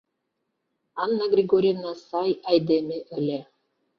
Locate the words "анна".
1.03-1.25